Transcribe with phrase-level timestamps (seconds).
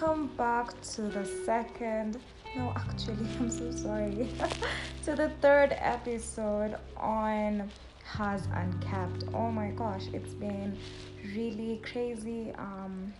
[0.00, 2.18] welcome back to the second.
[2.54, 4.28] No, actually, I'm so sorry.
[5.04, 7.70] to the third episode on
[8.04, 9.24] Has Unkept.
[9.32, 10.76] Oh my gosh, it's been
[11.34, 12.52] really crazy.
[12.58, 13.14] Um,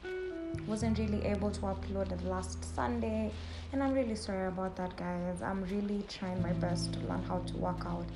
[0.66, 3.32] wasn't really able to upload it last Sunday,
[3.72, 5.40] and I'm really sorry about that, guys.
[5.40, 8.06] I'm really trying my best to learn how to work out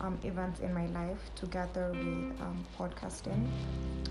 [0.00, 3.46] um, events in my life together with um, podcasting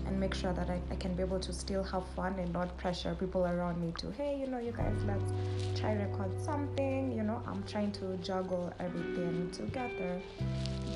[0.06, 2.76] and make sure that I, I can be able to still have fun and not
[2.78, 5.32] pressure people around me to hey you know you guys let's
[5.78, 10.20] try record something you know i'm trying to juggle everything together.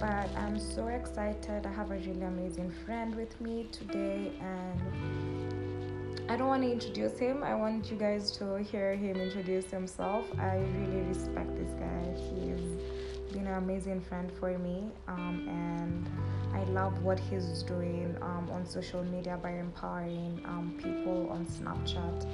[0.00, 1.66] But i'm so excited.
[1.66, 7.18] I have a really amazing friend with me today and i don't want to introduce
[7.18, 7.42] him.
[7.42, 10.26] I want you guys to hear him introduce himself.
[10.38, 12.04] I really respect this guy.
[12.16, 12.95] He's
[13.36, 16.08] been an amazing friend for me um, and
[16.54, 22.26] I love what he's doing um, on social media by empowering um, people on Snapchat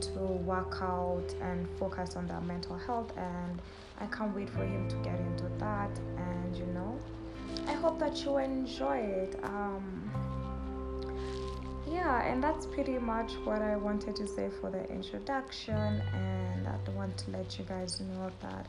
[0.00, 3.12] to work out and focus on their mental health.
[3.16, 3.62] And
[4.00, 5.90] I can't wait for him to get into that.
[6.16, 6.98] And you know,
[7.68, 9.38] I hope that you enjoy it.
[9.44, 10.10] Um,
[11.88, 16.02] yeah, and that's pretty much what I wanted to say for the introduction.
[16.12, 18.66] And I want to let you guys know that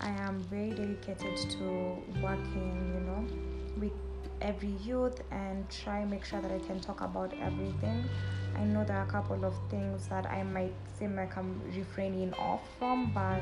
[0.00, 3.26] I am very dedicated to working, you know,
[3.78, 3.92] with
[4.40, 8.04] every youth and try make sure that I can talk about everything.
[8.56, 12.34] I know there are a couple of things that I might seem like I'm refraining
[12.34, 13.40] off from, but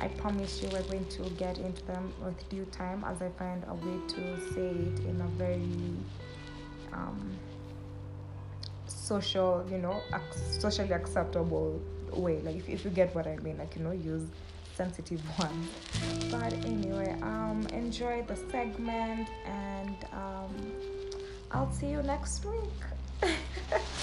[0.00, 3.62] I promise you we're going to get into them with due time as I find
[3.68, 5.68] a way to say it in a very
[6.92, 7.38] um,
[8.86, 11.80] social, you know, ac- socially acceptable
[12.16, 12.40] way.
[12.40, 14.26] Like if, if you get what I mean, like you know, use
[14.74, 15.68] sensitive ones.
[16.30, 20.54] But anyway, um, enjoy the segment and um,
[21.50, 23.30] I'll see you next week.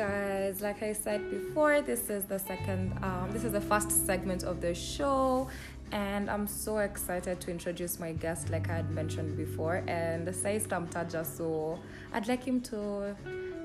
[0.00, 0.62] guys.
[0.62, 4.62] Like I said before, this is the second, um, this is the first segment of
[4.62, 5.48] the show,
[5.92, 9.84] and I'm so excited to introduce my guest, like I had mentioned before.
[9.86, 11.78] And Sais Tamtaja, so
[12.14, 13.14] I'd like him to,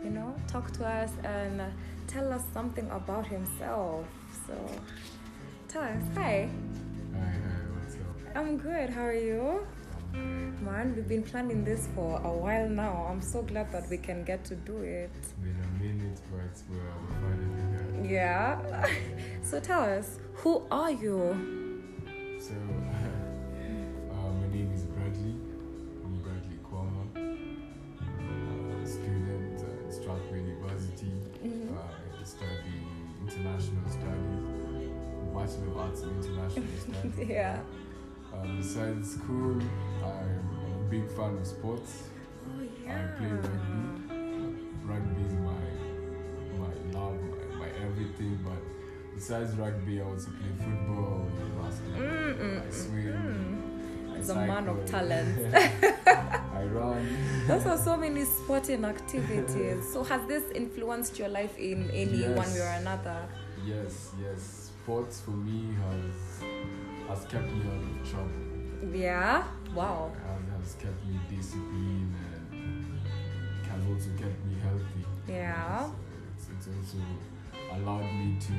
[0.03, 1.61] you know, talk to us and
[2.07, 4.05] tell us something about himself.
[4.45, 4.55] So,
[5.69, 6.03] tell us.
[6.15, 6.49] Hi.
[7.13, 8.35] Hi, hi, what's up?
[8.35, 8.89] I'm good.
[8.89, 9.65] How are you?
[10.61, 13.07] Man, we've been planning this for a while now.
[13.09, 15.11] I'm so glad that we can get to do it.
[15.19, 15.74] It's been
[16.19, 18.15] a minute, but well, we're finally here.
[18.15, 18.89] Yeah.
[19.43, 21.17] so tell us, who are you?
[22.39, 22.53] So,
[24.11, 25.35] uh, my name is Bradley.
[26.03, 27.03] I'm Bradley Kwama.
[28.19, 31.11] I'm a student at Strathmore University.
[31.43, 31.75] Mhm.
[31.75, 31.81] Uh,
[32.19, 32.77] I study
[33.21, 34.89] international studies,
[35.33, 37.29] Bachelor of Arts in International Studies.
[37.29, 37.59] yeah.
[38.33, 39.61] Um, besides school,
[40.03, 42.03] I'm a big fan of sports.
[42.47, 43.07] Oh yeah.
[43.15, 44.59] I play rugby.
[44.85, 45.23] Rugby
[49.15, 51.25] besides rugby, I also play football,
[51.61, 55.55] basketball, Mm, mm, I swim, He's a man of talent.
[55.55, 57.17] I run.
[57.47, 59.91] Those are so many sporting activities.
[59.91, 62.37] So has this influenced your life in any Yes.
[62.37, 63.27] one way or another?
[63.65, 64.71] yes, yes.
[64.83, 66.43] Sports for me has
[67.09, 68.95] has kept me out of trouble.
[68.95, 69.43] Yeah.
[69.73, 70.11] Wow.
[70.25, 72.13] Has, has kept me disciplined
[72.53, 72.99] and
[73.67, 75.03] has also kept me healthy.
[75.27, 75.85] Yeah.
[75.85, 75.91] So
[76.37, 76.97] it's, it's also
[77.75, 78.53] allowed me to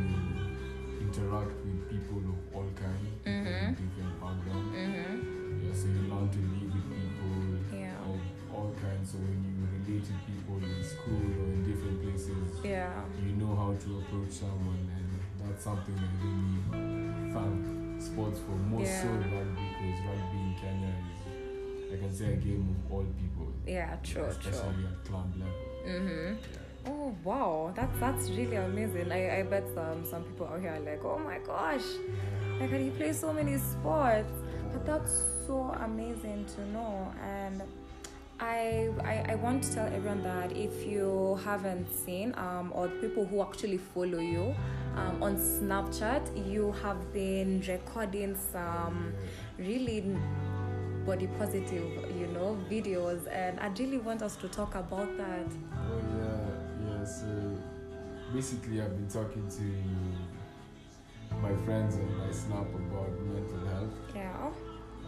[1.01, 3.77] interact with people of all kinds, Mhm.
[3.77, 4.77] different backgrounds.
[4.77, 5.63] Mhm.
[5.65, 7.99] Yeah, so you learn to live with people Yeah.
[8.11, 8.21] of
[8.55, 9.11] all kinds.
[9.13, 13.05] So when you relate to people in school or in different places, Yeah.
[13.25, 15.09] you know how to approach someone, and
[15.41, 18.53] that's something I really thank sports for.
[18.57, 23.05] More so rugby, because rugby in Kenya is, I can say, a game of all
[23.23, 23.53] people.
[23.67, 23.97] Yeah.
[24.03, 24.23] True.
[24.23, 24.31] True.
[24.51, 25.67] especially at club level.
[25.87, 26.37] Mhm.
[26.37, 26.59] Yeah.
[26.87, 29.11] Oh wow, that's that's really amazing.
[29.11, 31.83] I, I bet some some people out here are like, oh my gosh,
[32.61, 34.31] like he plays so many sports.
[34.73, 37.13] But that's so amazing to know.
[37.25, 37.63] And
[38.39, 43.25] I, I I want to tell everyone that if you haven't seen um or people
[43.27, 44.55] who actually follow you
[44.97, 49.13] um, on Snapchat, you have been recording some
[49.59, 50.05] really
[51.05, 51.89] body positive,
[52.19, 55.47] you know, videos, and I really want us to talk about that.
[57.07, 57.27] So
[58.35, 64.51] basically, I've been talking to my friends on my Snap about mental health, Yeah.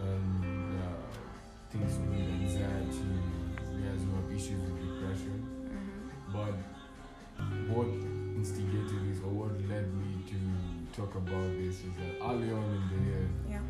[0.00, 0.86] and uh,
[1.70, 3.18] things with anxiety,
[3.58, 5.42] a lot of issues with depression.
[5.74, 6.32] Mhm.
[6.32, 6.54] But
[7.74, 7.88] what
[8.36, 10.38] instigated this or what led me to
[11.00, 13.60] talk about this is that early on in the year, Yeah.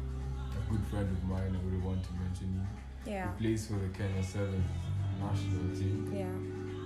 [0.59, 2.67] a good friend of mine, I would want to mention him,
[3.07, 3.33] Yeah.
[3.39, 4.69] he plays for the Kenya Sevens
[5.19, 6.29] national team, Yeah.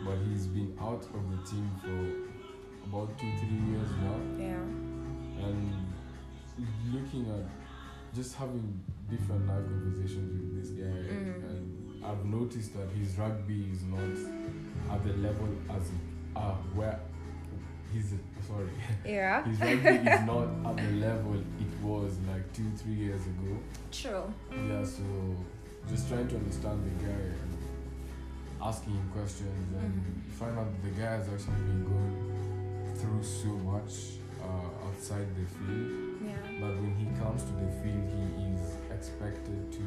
[0.04, 4.16] But he's been out of the team for about two, three years now.
[4.38, 5.44] Yeah.
[5.46, 5.72] And
[6.92, 7.46] looking at
[8.14, 11.50] just having different live conversations with this guy, Mhm.
[11.50, 15.90] and I've noticed that his rugby is not at the level as
[16.36, 16.98] uh, where
[17.92, 18.14] he's
[18.46, 18.70] sorry.
[19.04, 19.44] Yeah.
[19.48, 23.58] His rugby is not at the level it was like two, three years ago.
[23.90, 24.24] True.
[24.50, 25.02] Yeah, so
[25.88, 27.52] just trying to understand the guy and
[28.62, 30.26] asking him questions and Mhm.
[30.26, 32.16] you find out that the guy has actually been going
[32.96, 35.90] through so much uh, outside the field
[36.24, 36.34] Yeah.
[36.60, 38.04] that when he comes to the field
[38.36, 39.86] he is expected to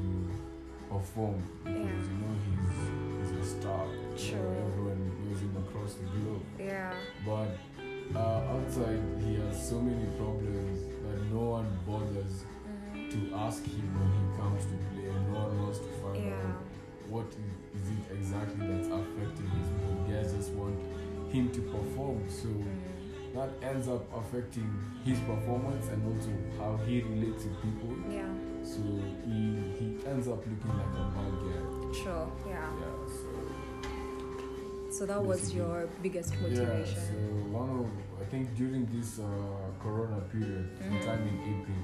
[0.90, 2.12] perform because Yeah.
[2.12, 3.86] you know he's he's a star.
[3.88, 4.56] You know, True.
[4.68, 6.44] everyone knows him across the globe.
[6.60, 6.94] Yeah.
[7.26, 7.50] But
[8.16, 13.12] uh, outside, he has so many problems that no one bothers Mhm.
[13.14, 15.58] to ask him when he comes to play, and no one
[21.36, 23.34] him to perform, so Mhm.
[23.36, 24.70] that ends up affecting
[25.04, 27.94] his performance and also how he relates to people.
[28.20, 28.32] Yeah.
[28.64, 28.82] So
[29.26, 29.38] he
[29.78, 31.62] he ends up looking like a bad guy.
[32.02, 32.28] True.
[32.48, 32.70] Yeah.
[32.82, 33.08] Yeah.
[33.20, 33.30] So.
[34.98, 37.02] So that was your biggest motivation?
[37.02, 37.18] Yeah, so
[37.60, 37.86] one of
[38.22, 39.26] I think during this uh,
[39.84, 40.88] Corona period, Mhm.
[40.88, 41.82] sometime in April,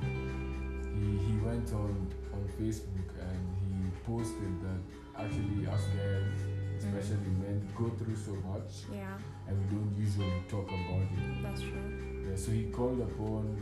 [0.95, 1.93] he he went on
[2.35, 3.73] on Facebook and he
[4.07, 4.79] posted that
[5.23, 6.39] actually us guys,
[6.85, 9.17] especially men, go through so much Yeah.
[9.47, 11.43] and we don't usually talk about it.
[11.43, 12.25] That's true.
[12.29, 13.57] Yeah, so he called upon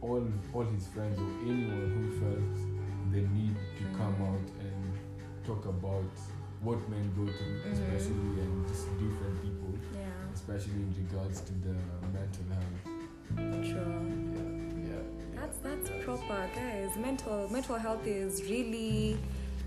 [0.00, 0.22] all
[0.54, 2.56] all his friends or anyone who felt
[3.12, 4.28] the need to come Mhm.
[4.32, 4.84] out and
[5.44, 6.10] talk about
[6.62, 7.72] what men go through, Mhm.
[7.72, 10.08] especially and just different people Yeah.
[10.34, 11.74] especially in regards to the
[12.16, 12.80] mental health.
[13.70, 14.02] True.
[14.84, 15.02] Yeah, yeah.
[15.40, 16.96] That's that's proper, guys.
[16.96, 19.18] Mental mental health is really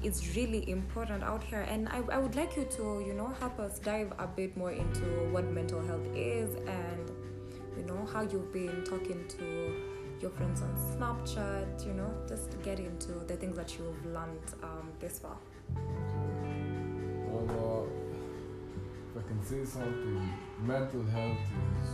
[0.04, 3.60] it's really important out here and I, I would like you to you know help
[3.60, 7.12] us dive a bit more into what mental health is and
[7.78, 9.82] you know how you've been talking to
[10.22, 14.92] your friends on snapchat you know just get into the things that you've learned um,
[15.00, 15.38] this far
[17.34, 20.30] Well, uh, if I can say something,
[20.62, 21.38] mental health
[21.84, 21.90] is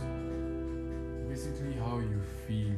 [1.28, 2.76] basically how you feel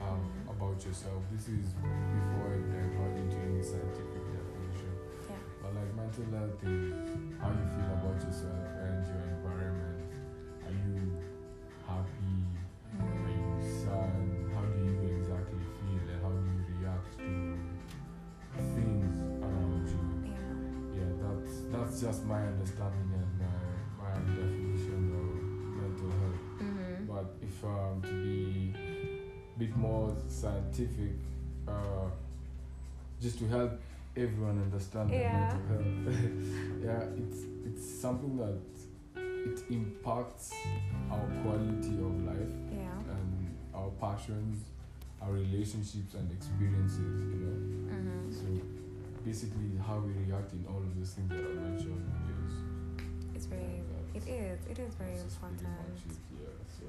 [0.00, 1.22] um, about yourself.
[1.32, 4.23] This is before I divulge into any scientific
[6.16, 6.92] But like mental health is
[7.40, 10.00] how you feel about yourself and your environment.
[10.64, 11.18] Are you
[11.86, 12.36] happy?
[13.00, 14.14] Are you sad?
[14.54, 17.58] How do you exactly feel and how do you react to
[18.74, 20.02] things around you?
[20.30, 25.28] yeah Yeah, that's that's just my understanding and my, my definition of
[25.82, 26.42] mental health.
[26.62, 27.06] mm-hmm.
[27.06, 31.16] But if um to be a bit more scientific,
[31.66, 32.08] uh,
[33.20, 33.80] just to help
[34.16, 35.38] everyone understand the Yeah.
[35.38, 38.60] mental health, yeah, it's it's something that
[39.50, 40.52] it impacts
[41.10, 44.64] our quality of life yeah and our passions,
[45.20, 47.24] our relationships and experiences.
[47.32, 47.56] You know.
[47.94, 48.32] mm-hmm.
[48.32, 48.46] So
[49.24, 52.04] basically, how we react in all of those things that I mentioned
[52.46, 52.52] is
[53.34, 53.82] it's very
[54.14, 56.48] it is it is very that's just pretty important it, yeah.
[56.78, 56.84] So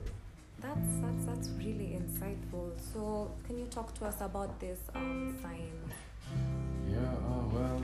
[0.62, 2.72] That's that's that's really insightful.
[2.94, 5.72] So, can you talk to us about this um, sign?
[6.96, 7.82] Yeah, uh, well,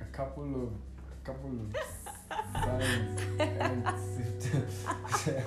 [0.00, 0.70] a couple of
[1.12, 1.76] a couple of
[2.64, 3.88] signs and.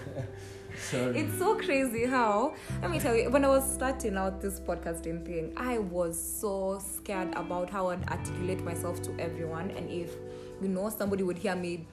[0.90, 1.20] Sorry.
[1.20, 2.56] It's so crazy how.
[2.82, 6.80] Let me tell you, when I was starting out this podcasting thing, I was so
[6.80, 10.12] scared about how I'd articulate myself to everyone, and if
[10.62, 11.88] you know somebody would hear me.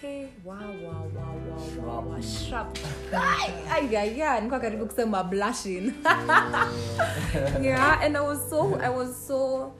[0.00, 2.76] Hey, wow, wow, wow, wow, wow, wow, sharp.
[3.12, 5.92] Ay, ay, ay, nilikuwa karibu kusema blushing.
[7.62, 9.72] yeah and i was so i was so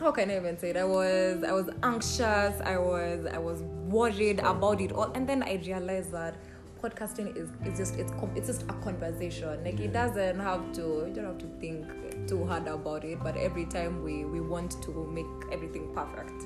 [0.00, 0.76] how can i even say it?
[0.76, 2.60] I was i was anxious.
[2.64, 5.10] I was i was worried about it all.
[5.14, 6.34] And then i realized that
[6.82, 9.64] podcasting is is just it's it's just a conversation.
[9.64, 11.86] Like it doesn't have to you don't have to think
[12.28, 13.18] too hard about it.
[13.22, 16.38] But every time we we want to make everything perfect.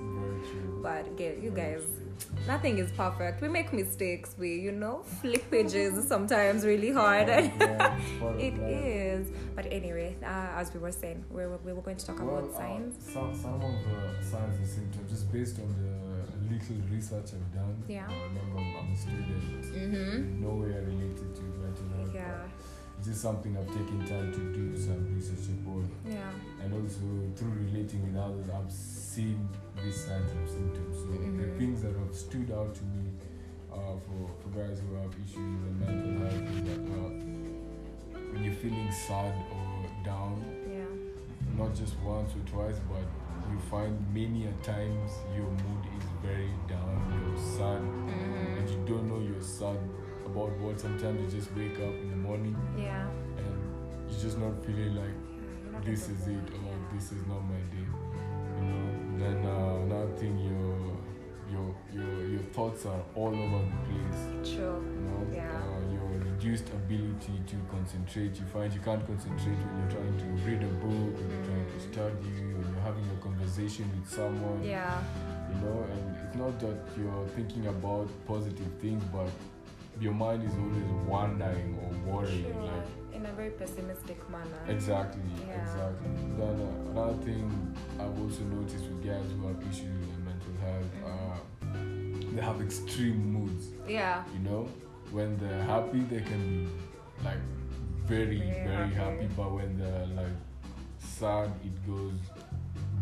[0.82, 1.82] But yeah, you guys.
[2.46, 7.98] Nothing is perfect we make mistakes we you know flip pages sometimes really hard Yeah,
[8.38, 9.30] it is.
[9.56, 12.38] But anyway, uh, as we were saying, we were, we were going to talk Well,
[12.38, 17.28] about uh, some, some of the signs and symptoms, just based on the little research
[17.36, 17.76] I've done.
[17.88, 18.06] Yeah.
[18.06, 20.42] Remember, I'm, a student, Mm-hmm.
[20.42, 22.14] nowhere related to mental health.
[22.14, 22.42] Yeah.
[22.98, 25.90] it's just something I've taken time to do some research upon.
[26.08, 26.64] Yeah.
[26.64, 27.00] And also
[27.36, 29.48] through relating with others, I've seen
[29.84, 30.96] these signs and symptoms.
[30.98, 31.58] So the Mhm.
[31.58, 33.10] things that have stood out to me
[33.72, 37.10] uh, for, for guys who have issues with mental health is that uh,
[38.32, 40.36] when you're feeling sad or down,
[40.68, 40.84] Yeah.
[41.56, 43.04] not just once or twice, but
[43.50, 48.70] you find many a times your mood is very down, you're sad, and Mhm.
[48.70, 49.78] you don't know you're sad
[50.26, 50.78] about what.
[50.80, 53.08] Sometimes you just wake up in the morning Yeah.
[53.38, 53.56] and
[54.08, 55.16] you're just not feeling like
[55.84, 56.92] this is it or yeah.
[56.92, 57.86] this is not my day.
[59.20, 59.30] Know.
[59.32, 60.96] Then uh, another thing, your
[61.52, 64.54] your your your thoughts are all over the place.
[64.54, 64.82] True.
[64.94, 65.26] You know.
[65.32, 65.50] Yeah.
[65.50, 68.36] Uh, your reduced ability to concentrate.
[68.38, 71.66] You find you can't concentrate when you're trying to read a book, when you're trying
[71.66, 71.92] to Mm.
[71.92, 74.62] study, when you're having a conversation with someone.
[74.62, 75.02] Yeah.
[75.50, 79.28] You know, and it's not that you're thinking about positive things, but
[80.00, 82.44] your mind is always wandering or worrying.
[82.44, 82.62] Sure.
[82.62, 82.86] Like
[83.20, 84.60] In a very pessimistic manner.
[84.66, 85.60] Exactly, Yeah.
[85.62, 86.08] exactly.
[86.38, 90.54] Then uh, another thing I've also noticed with guys who have issues with their mental
[90.64, 93.66] health, uh, they have extreme moods.
[93.86, 94.24] Yeah.
[94.32, 94.68] You know,
[95.10, 96.70] when they're happy, they can be
[97.22, 97.42] like
[98.06, 98.94] very, Very very, happy.
[98.94, 99.28] happy.
[99.36, 100.36] But when they're like
[100.98, 102.14] sad, it goes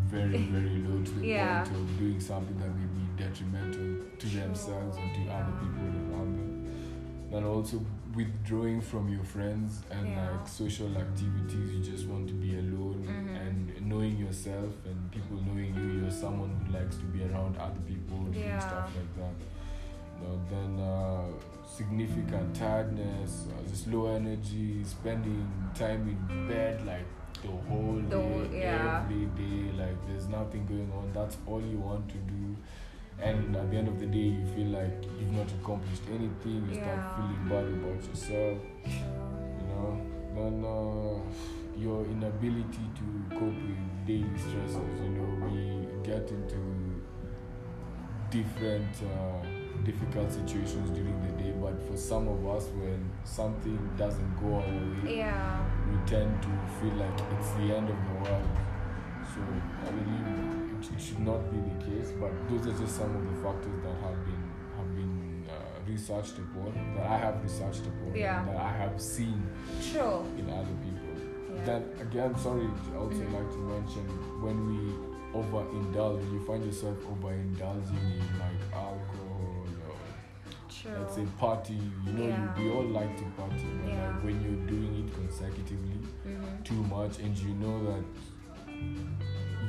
[0.07, 1.63] very, very low to the Yeah.
[1.63, 6.31] point of doing something that may be detrimental to themselves and to other people around
[6.37, 7.29] them.
[7.31, 7.79] Then also
[8.15, 10.31] withdrawing from your friends and Yeah.
[10.31, 13.47] like social activities, you just want to be alone Mhm.
[13.47, 17.79] and knowing yourself and people knowing you, you're someone who likes to be around other
[17.81, 18.57] people Yeah.
[18.59, 19.33] stuff like that.
[20.21, 21.25] You know, then uh,
[21.65, 27.05] significant tiredness, uh, just low energy, spending time in bed like
[27.43, 29.03] the whole The whole- day, yeah.
[29.03, 31.11] every day, like there's nothing going on.
[31.13, 32.55] That's all you want to do.
[33.21, 36.67] And at the end of the day, you feel like you've not accomplished anything.
[36.69, 36.83] You Yeah.
[36.83, 38.57] start feeling bad about yourself.
[39.59, 40.01] You know,
[40.35, 41.19] then uh,
[41.77, 43.05] your inability to
[43.37, 44.99] cope with daily stresses.
[45.03, 47.01] You know, we get into
[48.31, 49.41] different uh,
[49.83, 54.61] difficult situations during the day, but for some of us, when something doesn't go our
[55.03, 55.65] way, Yeah.
[55.89, 56.49] we tend to
[56.79, 58.47] feel like it's the end of the world.
[59.33, 59.41] So
[59.87, 60.48] I believe
[60.81, 63.95] it, should not be the case, but those are just some of the factors that
[64.01, 64.43] have been
[64.77, 65.53] have been uh,
[65.87, 68.45] researched upon, that I have researched upon, Yeah.
[68.45, 69.41] that I have seen
[69.91, 70.23] True.
[70.37, 71.55] in other people.
[71.55, 71.63] Yeah.
[71.65, 73.33] Then again, sorry, I also Mhm.
[73.33, 74.05] like to mention
[74.41, 74.79] when we
[75.39, 79.95] overindulge, you find yourself overindulging in like alcohol or
[80.69, 80.91] True.
[80.99, 81.73] let's say party,
[82.05, 82.57] you know, Yeah.
[82.57, 84.07] you, we all like to party, but Yeah.
[84.13, 86.63] like when you're doing it consecutively Mhm.
[86.63, 88.03] too much and you know that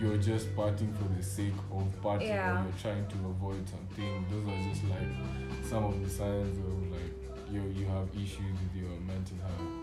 [0.01, 2.61] you're just partying for the sake of partying Yeah.
[2.61, 6.91] or you're trying to avoid something, those are just like some of the signs of
[6.91, 7.13] like
[7.53, 9.75] you you have issues with your mental health.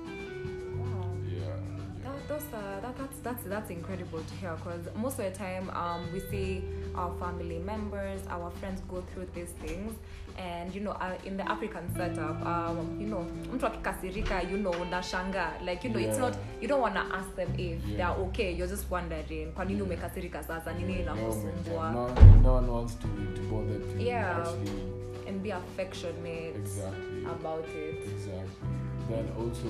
[0.79, 1.11] Wow.
[1.27, 1.86] Yeah.
[2.29, 2.35] Yeah.
[2.37, 6.07] Those are, that, that's, that's, that's incredible to hear because most of the time um,
[6.13, 6.63] we see
[6.95, 9.93] our family members, our friends go through these things.
[10.37, 14.71] And you know, uh, in the African setup, um, you know, mtu akikasirika, you know,
[14.71, 15.59] unashanga.
[15.65, 17.97] Like, you know, it's not, you don't want to ask them if Yeah.
[17.97, 18.51] they're okay.
[18.53, 19.85] You're just wondering, kwa nini Yeah.
[19.87, 21.91] umekasirika sasa, nini inakusumbua?
[21.91, 22.09] no,
[22.43, 24.37] no one wants to, to bother to Yeah.
[24.37, 24.93] actually
[25.27, 28.03] And be affectionate exactly about it.
[28.03, 28.69] exactly.
[29.09, 29.67] Then also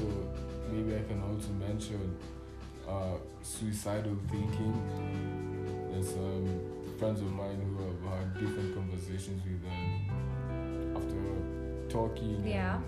[0.72, 2.18] maybe I can also mention
[2.88, 4.74] uh, suicidal thinking.
[5.91, 6.60] There's um,
[7.00, 10.94] friends of mine who have had different conversations with them.
[10.96, 12.75] After talking Yeah.
[12.75, 12.84] and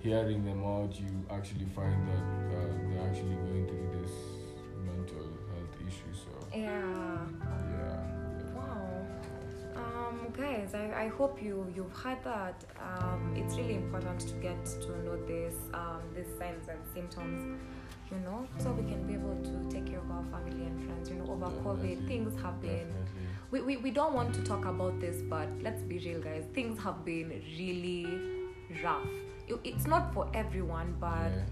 [0.00, 4.12] hearing them out, you actually find that uh, they're actually going through this
[4.84, 6.12] mental health issue.
[6.14, 6.60] So Yeah.
[6.60, 7.70] yeah.
[7.70, 8.56] yeah.
[8.56, 9.06] Wow.
[9.76, 12.64] Um, guys, I, I hope you you've heard that.
[12.80, 17.58] Um, it's really important to get to know this um, these signs and symptoms,
[18.14, 21.10] you know, so we can be able to take care of our family and friends.
[21.10, 22.86] You know, over COVID, things have been.
[22.88, 23.22] Definitely.
[23.50, 26.44] We, we, we don't want to talk about this, but let's be real, guys.
[26.54, 28.06] Things have been really
[28.82, 29.06] rough.
[29.48, 31.44] It, it's not for everyone, but Yeah.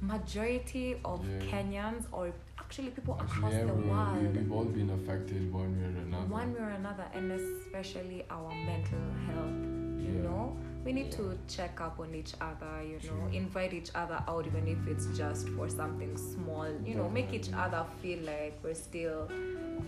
[0.00, 1.38] majority of Yeah.
[1.50, 5.86] Kenyans or actually people across the everyone, we, world we've all been affected one way
[5.86, 6.26] or another.
[6.26, 9.60] one way or another and especially our mental health
[10.08, 13.30] you know we need to check up on each other you know True.
[13.32, 17.48] invite each other out even if it's just for something small you know make each
[17.54, 19.28] other feel like we're still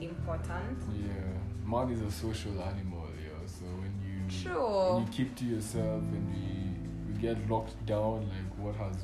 [0.01, 3.47] important Yeah, man is a social animal, yeah.
[3.47, 4.95] So when you True.
[4.95, 8.97] when you keep to yourself and we we get locked down, like what has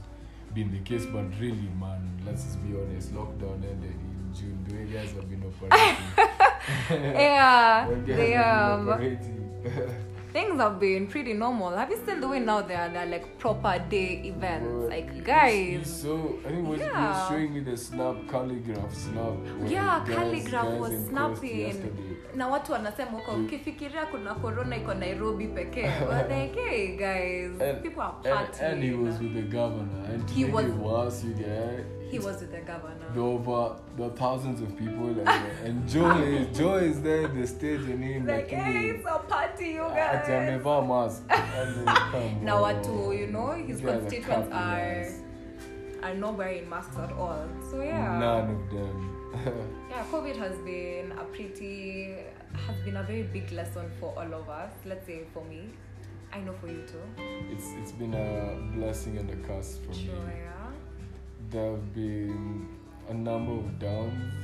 [0.54, 4.58] been the case, but really, man, let's just be honest, lockdown ended in June.
[4.68, 6.10] The way guys have been operating,
[7.14, 9.96] yeah they have been um operating.
[10.32, 11.70] things have been pretty normal.
[11.76, 14.66] Have you seen the way now there are, there are like proper day events?
[14.66, 17.08] Bro, like guys, so I think was he Yeah.
[17.08, 19.34] was showing me the snap calligraph snap.
[19.66, 21.74] Yeah, guys- calligraph guys was snapping.
[22.36, 27.82] na watu wanasema huko ukifikiria kuna corona iko nairobi pekee We're like hey guys And,
[27.82, 31.34] people are partying and he was with the governor, and He was- it worse, you
[32.10, 35.28] he was with the governor the over the thousands of people, and,
[35.64, 39.06] and Joe is Joe is there the stage, and him like like, hey he- it's
[39.06, 41.22] a party you ati guys amevaa mask.
[41.30, 45.06] And then, come na watu you know his You are constituents are
[46.02, 48.96] are not wearing masks at all so yeah None of them.
[49.90, 52.14] yeah covid has been a pretty
[52.66, 55.60] has been a very big lesson for all of us let's say for me
[56.32, 57.04] i know for you too
[57.52, 58.28] it's it's been a
[58.76, 60.40] blessing and a curse for sure me.
[60.46, 60.70] yeah
[61.50, 62.68] There have been
[63.08, 64.34] a number of downs,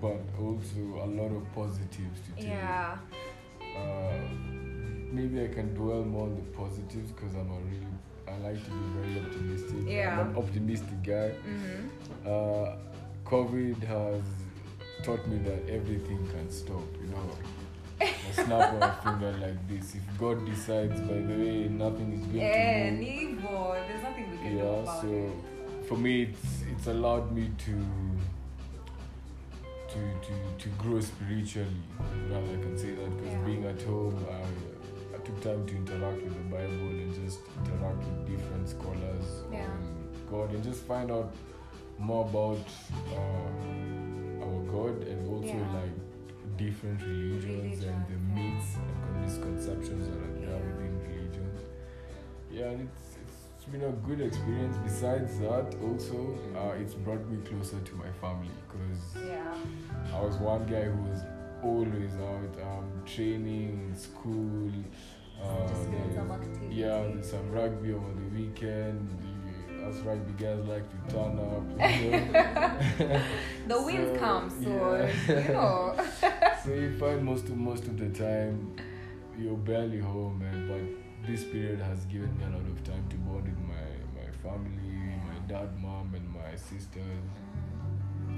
[0.00, 2.46] but also a lot of positives to take.
[2.48, 2.96] yeah
[3.76, 4.18] Uh,
[5.10, 7.86] maybe I can dwell more on the positives because I'm a really
[8.28, 9.76] I like to be very optimistic.
[9.86, 10.20] Yeah.
[10.20, 11.32] I'm an optimistic guy.
[11.46, 11.86] mm-hmm.
[12.26, 12.76] Uh,
[13.24, 14.22] COVID has
[15.04, 16.82] taught me that everything can stop.
[17.00, 17.30] You know,
[18.00, 19.94] a snap of a finger like this.
[19.94, 23.00] If God decides, by the way, nothing is going Yeah, to move.
[23.42, 25.86] Nivo, there's nothing we can do Yeah, about so it.
[25.88, 27.70] for me, it's it's allowed me to
[29.92, 31.82] to to to grow spiritually.
[32.30, 33.44] Rather, I can say that because Yeah.
[33.46, 37.98] being at home, I, I took time to interact with the Bible and just interact
[37.98, 39.66] with different scholars Yeah.
[39.70, 41.34] on God and just find out
[41.98, 42.64] more about
[43.16, 45.80] uh, our God and also Yeah.
[45.80, 45.94] like
[46.56, 51.60] different religions and the myths and misconceptions that are there within religions.
[52.50, 53.11] Yeah, and it's,
[53.62, 54.76] it's been a good experience.
[54.84, 59.54] Besides that, also uh, it's brought me closer to my family because Yeah.
[60.14, 61.20] I was one guy who was
[61.62, 64.70] always out um, training school.
[65.40, 69.08] Uh, Just doing there's- some yeah, there's some rugby over the weekend.
[69.10, 71.64] You- Us rugby guys like to turn up.
[72.02, 73.22] You know?
[73.68, 75.46] The So, come, so yeah.
[75.48, 75.94] you know.
[76.64, 78.76] so you find most of most of the time
[79.38, 80.68] you're barely home, man.
[80.68, 83.74] But this period has given me a lot of time to bond with my
[84.14, 87.24] my family, my dad, mom, and my sisters.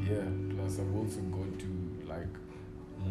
[0.02, 0.24] Yeah.
[0.54, 2.34] Plus, I've also got to like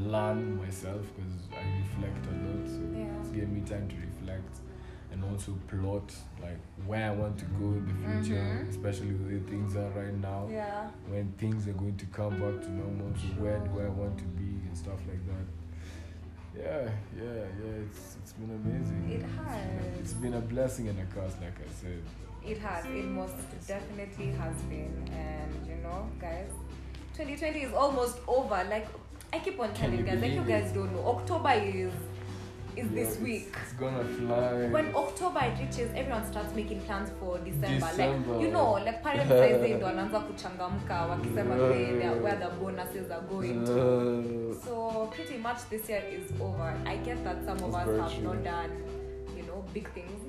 [0.06, 2.68] learn myself because I reflect a lot.
[2.68, 3.20] So Yeah.
[3.20, 4.60] it's given me time to reflect
[5.12, 6.58] and also plot like
[6.88, 8.70] where I want to go in the future, Mhm.
[8.70, 10.90] especially the way things are right now Yeah.
[11.08, 14.26] when things are going to come back to normal to where do I want to
[14.26, 15.46] be and stuff like that.
[16.58, 17.84] Yeah, yeah, yeah.
[17.86, 19.10] It's it's been amazing.
[19.10, 22.02] It It's been a- it's been a blessing and a curse, like I said.
[22.46, 22.86] It has.
[22.86, 23.36] It most
[23.68, 24.94] definitely has been.
[25.14, 26.50] And you know, guys,
[27.16, 28.64] 2020 is almost over.
[28.70, 28.88] Like
[29.32, 30.76] I keep on telling you guys, like you guys it?
[30.76, 31.06] don't know.
[31.08, 31.94] October is
[32.76, 33.56] is Yeah, this week.
[33.64, 34.70] It's gonna fly.
[34.72, 37.88] When October reaches, everyone starts making plans for December.
[37.90, 38.32] December.
[38.34, 41.56] Like you know, like parents saizi ndo wanaanza kuchangamka wakisema
[42.24, 44.56] where the bonuses are going to.
[44.66, 46.74] So pretty much this year is over.
[46.86, 48.24] I get that some of That's us have true.
[48.34, 48.72] not done,
[49.38, 50.20] you know, big things,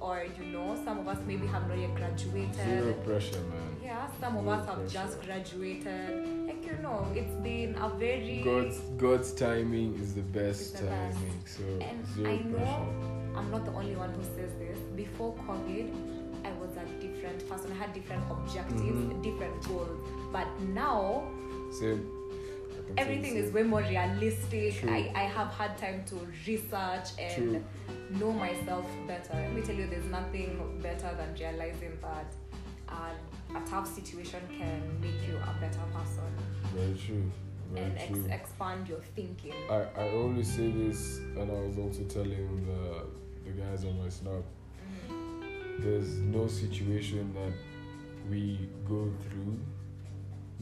[0.00, 3.04] or you know, some of us maybe have not yet zero graduated.
[3.04, 3.76] pressure, man.
[3.84, 4.98] Yeah, some of Zero us have pressure.
[4.98, 6.49] just graduated.
[6.70, 11.16] You know, it's been a very God's God's timing is the best the best.
[11.16, 11.42] timing.
[11.46, 13.38] So and I know pressure.
[13.38, 14.78] I'm not the only one who says this.
[14.96, 15.90] Before COVID,
[16.44, 17.72] I was a different person.
[17.72, 19.22] I had different objectives, Mhm.
[19.22, 20.00] different goals.
[20.32, 21.24] But now
[21.72, 22.06] Same.
[22.72, 24.74] I can say everything the is way more realistic.
[24.74, 24.90] True.
[24.90, 27.64] I, I have had time to research and True.
[28.18, 29.34] know myself better.
[29.34, 32.32] Let me tell you, there's nothing better than realizing that
[32.88, 33.10] uh,
[33.56, 36.30] a tough situation can make you a better person
[36.74, 37.30] Very true.
[37.72, 38.26] Very and ex- true.
[38.30, 39.52] expand your thinking.
[39.70, 43.06] I, I always say this, and I was also telling the
[43.44, 44.42] the guys on my snap.
[45.08, 45.80] Mhm.
[45.82, 47.52] There's no situation that
[48.30, 49.56] we go through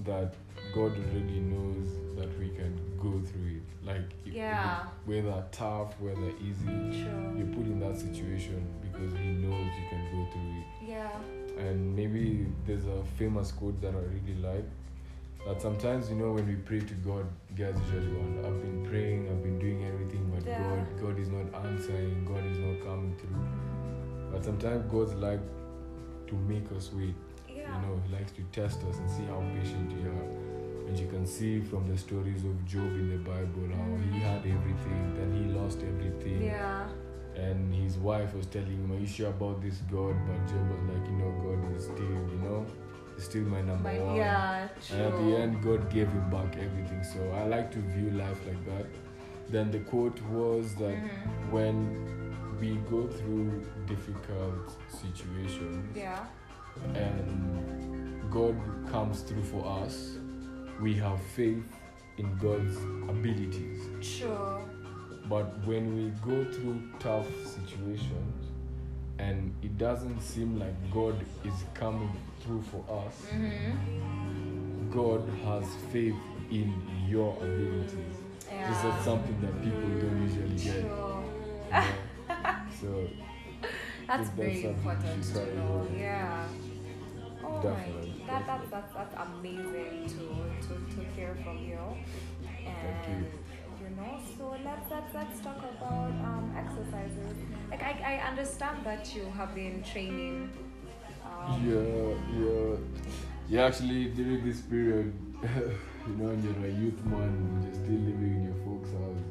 [0.05, 0.35] that
[0.75, 3.63] God already knows that we can go through it.
[3.85, 4.85] Like if- Yeah.
[5.07, 6.67] whether tough, whether easy,
[7.03, 7.35] True.
[7.37, 10.67] you're put in that situation because He knows you can go through it.
[10.91, 11.19] Yeah.
[11.59, 14.65] And maybe there's a famous quote that I really like
[15.47, 19.29] that sometimes you know when we pray to God, guys usually want I've been praying,
[19.29, 20.63] I've been doing everything, but Yeah.
[20.63, 23.47] God God is not answering, God is not coming through.
[24.33, 25.41] But sometimes God's like
[26.27, 27.15] to make us wait.
[27.49, 27.75] Yeah.
[27.75, 30.29] You know, He likes to test us and see how patient we are.
[30.89, 34.39] And you can see from the stories of Job in the Bible how he had
[34.39, 36.89] everything, then he lost everything Yeah.
[37.39, 40.17] And his wife was telling him, Are you sure about this God?
[40.27, 41.99] But Job was like, You know, God is still,
[42.35, 42.67] you know,
[43.17, 44.17] is still my number But one.
[44.17, 44.97] yeah, true.
[44.97, 47.03] And at the end, God gave him back everything.
[47.05, 48.87] So I like to view life like that.
[49.51, 51.51] Then the quote was that Mhm.
[51.51, 51.77] when
[52.61, 56.27] we go through difficult situations Yeah.
[56.95, 58.57] and God
[58.91, 60.17] comes through for us,
[60.81, 61.65] we have faith
[62.19, 62.77] in God's
[63.09, 63.81] abilities.
[64.19, 64.59] True.
[65.29, 68.47] But when we go through tough situations
[69.19, 72.11] and it doesn't seem like God is coming
[72.41, 74.91] through for us, Mm-hmm.
[74.91, 76.15] God has faith
[76.51, 76.73] in
[77.07, 78.17] your abilities.
[78.51, 78.71] Yeah.
[78.71, 80.85] This is something that people don't usually get.
[80.85, 81.29] You
[82.81, 83.09] so
[84.07, 85.87] That's very important to know.
[85.95, 86.47] Yeah.
[87.45, 91.79] Oh Definitely, my, that, that, that, that's amazing to, to, to hear from you.
[92.67, 93.27] And
[93.81, 97.37] you know, so let's let's let's talk about um, exercises.
[97.71, 100.51] Like I, I understand that you have been training.
[101.25, 102.77] Um, yeah, yeah,
[103.49, 103.67] yeah.
[103.67, 105.13] Actually, during this period,
[105.43, 109.25] you know, when you're a youth man, you're still living in your folks' house.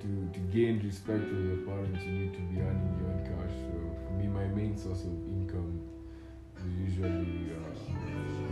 [0.00, 3.54] To to gain respect from your parents, you need to be earning your own cash.
[3.68, 5.80] So for me, my main source of income
[6.56, 7.92] is usually uh,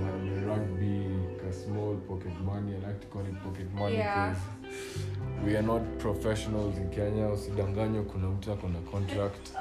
[0.01, 1.18] my, my rugby,
[1.49, 2.75] a small pocket money.
[2.77, 4.29] I like to call it pocket money Yeah.
[4.29, 4.43] because
[5.47, 7.29] we are not professionals in Kenya.
[7.29, 9.53] Usidanganywe kuna mtu ako na contract.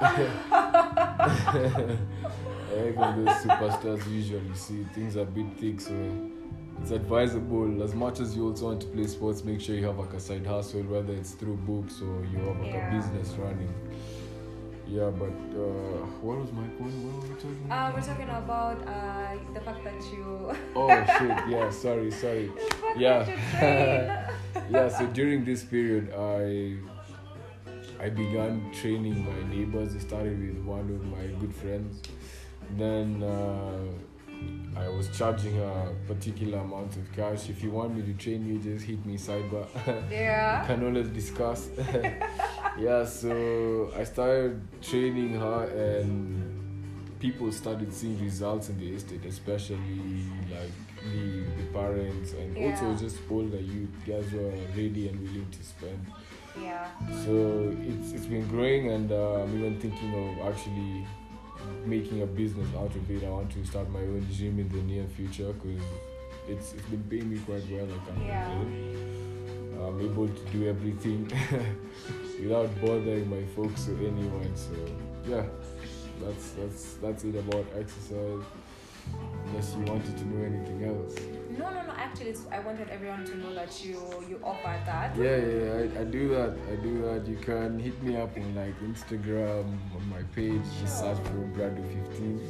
[2.76, 5.94] Eh, 'cause those superstars usually see things are a bit thick, so
[6.82, 9.98] it's advisable as much as you also want to play sports, make sure you have
[9.98, 12.88] like a side hustle, whether it's through books or you have like Yeah.
[12.88, 13.72] a business running.
[14.86, 16.94] Yeah, but uh, what was my point?
[17.04, 17.94] What were we talking uh, about?
[17.94, 19.17] we're talking about uh,
[19.54, 20.54] the fact that you.
[20.76, 21.48] Oh shit!
[21.48, 22.52] Yeah, sorry, sorry.
[22.96, 24.28] Yeah.
[24.70, 26.76] yeah so during this period i
[28.02, 32.02] i began training my neighbors i started with one of my good friends
[32.76, 38.12] then uh, i was charging a particular amount of cash if you want me to
[38.14, 39.66] train you just hit me sidebar
[40.10, 40.66] yeah.
[40.66, 41.70] can always discuss
[42.78, 46.67] yeah so i started training her and
[47.20, 50.70] people started seeing results in the estate especially like
[51.12, 52.70] the, the parents and Yeah.
[52.80, 56.06] also just older youth guys were ready and willing to spend
[56.60, 56.86] Yeah.
[57.24, 61.06] so it's, it's been growing and uh, i'm even thinking of actually
[61.84, 64.82] making a business out of it i want to start my own gym in the
[64.82, 65.82] near future because
[66.48, 68.44] it's, it's been paying me quite well i can't Yeah.
[68.44, 68.94] complain
[69.86, 71.30] i'm able to do everything
[72.42, 74.74] without bothering my folks or anyone so
[75.28, 75.44] yeah
[76.24, 78.44] that's that's that's it about exercise
[79.46, 81.14] unless you wanted to know anything else
[81.58, 81.92] No, no, no.
[81.96, 83.96] Actually, it's, I wanted everyone to know that you
[84.28, 85.16] you offer that.
[85.16, 88.54] yeah yeah, I, I do that i do that you can hit me up on
[88.54, 92.40] like instagram on my page just search for brado15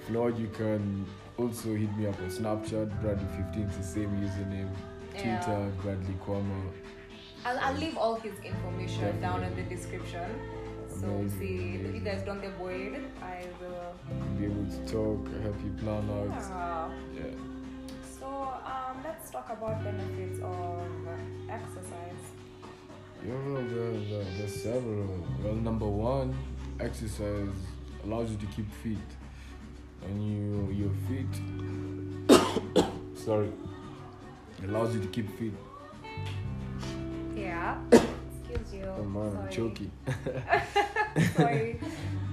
[0.00, 1.06] if not you can
[1.38, 4.70] also hit me up on snapchat brado15 it's the same username
[5.14, 5.20] Yeah.
[5.40, 6.60] twitter bradley kwama
[7.46, 10.24] I'll, I'll leave all his information down in the description.
[11.00, 13.94] So Amazing, see, if you guys don't get bored, I will.
[14.38, 16.88] be able to talk help you plan out Yeah.
[17.16, 17.30] yeah
[18.18, 20.80] So um, let's talk about benefits of
[21.48, 22.22] exercise.
[23.26, 25.26] Yeah, well, there, there, there's several.
[25.42, 26.34] Well, number one,
[26.78, 27.48] exercise
[28.04, 28.98] allows you to keep fit.
[30.06, 32.84] And you, your fit,
[33.24, 33.50] sorry,
[34.64, 35.52] allows you to keep fit.
[37.34, 37.78] Yeah.
[38.54, 38.86] Excuse you.
[38.98, 39.52] Oh man, I'm Sorry.
[39.52, 39.90] choking.
[41.36, 41.80] Sorry.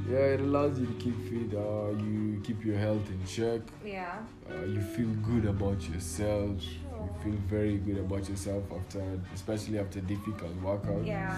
[0.09, 1.57] Yeah, it allows you to keep fit.
[1.57, 3.61] Uh, you keep your health in check.
[3.85, 4.17] Yeah.
[4.49, 6.61] Uh, you feel good about yourself.
[6.61, 7.09] Sure.
[7.23, 9.01] You feel very good about yourself after,
[9.33, 11.05] especially after difficult workout.
[11.05, 11.35] Yeah.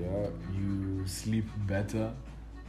[0.00, 2.12] yeah you sleep better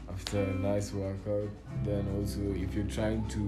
[0.10, 1.50] after a nice workout
[1.86, 3.40] then also if you're trying to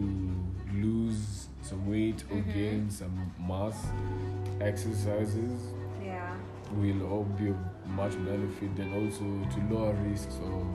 [0.74, 2.54] lose some weight or Mhm.
[2.54, 3.76] gain some mass
[4.62, 5.74] exercises.
[6.74, 9.24] Will all be of much benefit and also
[9.56, 10.66] to lower risks of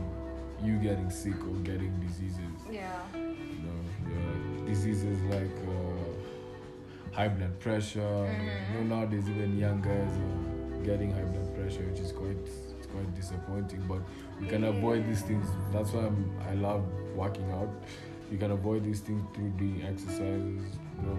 [0.64, 2.38] you getting sick or getting diseases.
[2.70, 2.86] Yeah.
[3.14, 8.72] you know yeah, diseases like uh, high blood pressure Mhm.
[8.72, 12.36] you know nowadays even young guys are getting high blood pressure which is quite
[12.78, 14.00] it's quite disappointing but
[14.40, 15.46] you can avoid these things.
[15.72, 16.82] That's why I'm, i love
[17.14, 17.68] working out.
[18.30, 20.62] You can avoid these things through doing exercises
[20.96, 21.18] you know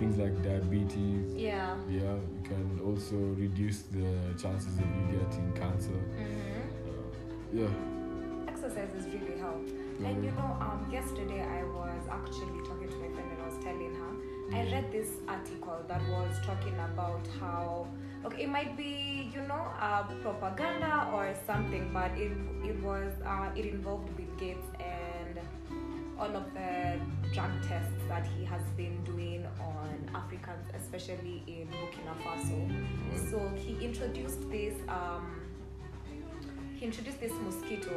[0.00, 1.76] things like diabetes Yeah.
[1.88, 4.08] yeah you can also reduce the
[4.42, 6.88] chances of you getting cancer Mm-hmm.
[6.90, 7.72] uh, yeah
[8.48, 9.62] Exercises really help.
[10.04, 13.58] And you know, um, yesterday I was actually talking to my friend and I was
[13.64, 14.12] telling her
[14.58, 17.86] I read this article that was talking about how
[18.24, 22.32] okay, it might be you know uh, propaganda or something, but it
[22.64, 25.38] it was uh, it involved Bill Gates and
[26.18, 27.00] all of the
[27.32, 33.30] drug tests that he has been doing on Africans, especially in Burkina Faso.
[33.30, 34.74] So he introduced this.
[34.88, 35.40] Um,
[36.76, 37.94] he introduced this mosquito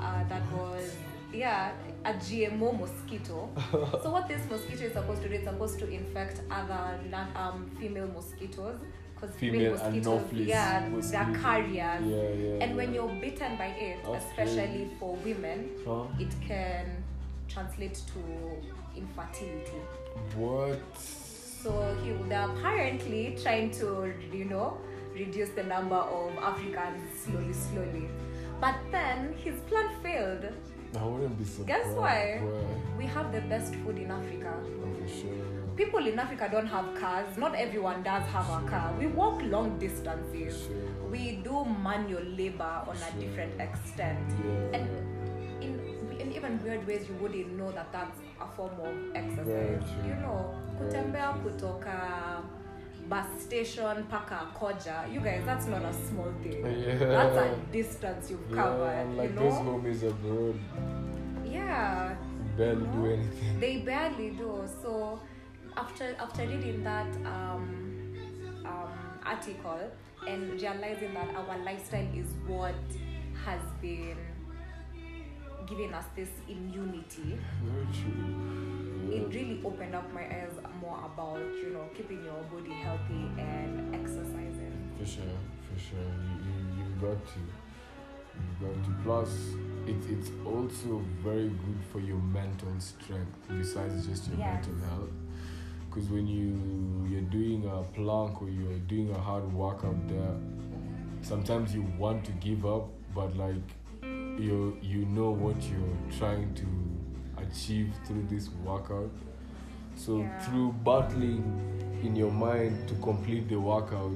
[0.00, 0.94] uh, that was
[1.32, 1.72] yeah
[2.04, 3.48] a GMO mosquito.
[4.02, 5.34] so what this mosquito is supposed to do?
[5.34, 6.98] It's supposed to infect other
[7.36, 8.78] um, female mosquitoes.
[9.14, 11.24] Because Female mosquitoes, yeah, mosquito.
[11.26, 12.06] they're carriers.
[12.06, 12.64] Yeah, yeah.
[12.64, 14.16] And when you're bitten by it, Okay.
[14.18, 16.04] especially for women, Huh?
[16.18, 17.04] it can
[17.52, 19.80] translate to infertility.
[20.36, 20.80] What?
[20.96, 24.78] So he would apparently trying to, you know,
[25.12, 28.08] reduce the number of Africans slowly, slowly.
[28.60, 30.46] But then his plan failed.
[30.98, 31.68] I wouldn't be surprised.
[31.68, 32.40] Guess why?
[32.42, 32.64] Why?
[32.98, 34.54] We have the best food in Africa.
[35.06, 35.30] Sure.
[35.76, 37.36] People in Africa don't have cars.
[37.36, 38.92] Not everyone does have a car.
[38.98, 40.66] We walk long distances.
[40.66, 41.10] Sure.
[41.10, 44.18] We do manual labor on a different extent.
[44.44, 44.78] Yeah.
[44.78, 44.88] And
[46.40, 49.82] even weird ways, you wouldn't know that that's a form of exercise.
[49.82, 50.08] true.
[50.08, 52.42] You know, kutembea kutoka
[53.08, 55.12] bus station paka koja.
[55.12, 56.64] You guys, that's not a small thing.
[56.64, 56.96] Yeah.
[56.98, 59.16] That's a distance you've Yeah, covered.
[59.16, 59.80] like you those know?
[59.80, 60.58] homies abroad
[61.44, 62.14] Yeah.
[62.56, 63.04] barely do No.
[63.06, 63.60] anything.
[63.60, 64.64] They barely do.
[64.82, 65.20] So
[65.76, 68.14] after after reading that um,
[68.64, 68.92] um,
[69.26, 69.80] article
[70.28, 72.74] and realizing that our lifestyle is what
[73.44, 74.16] has been
[75.70, 77.38] giving us this immunity,
[79.10, 83.94] it really opened up my eyes more about you know keeping your body healthy and
[83.94, 84.90] exercising.
[84.98, 85.24] For sure,
[85.72, 85.98] for sure.
[85.98, 87.40] You, you, you've got to.
[88.36, 89.02] You've got to.
[89.02, 89.30] Plus,
[89.86, 94.66] it, it's also very good for your mental strength besides just your Yes.
[94.66, 95.10] mental health.
[95.88, 100.36] Because when you, you're doing a plank or you're doing a hard workout there,
[101.22, 103.54] sometimes you want to give up, but like
[104.40, 106.66] you, you know what you're trying to
[107.42, 109.10] achieve through this workout.
[109.96, 110.38] So Yeah.
[110.40, 111.44] through battling
[112.02, 114.12] in your mind to complete the workout,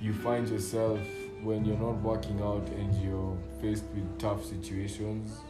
[0.00, 1.00] you find yourself
[1.42, 5.40] when you're not working out and you're faced with tough situations,